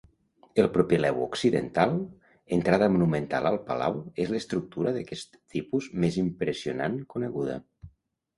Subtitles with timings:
[0.61, 1.91] El propileu occidental,
[2.57, 7.61] entrada monumental al palau, és l'estructura d'aquest tipus més impressionant coneguda.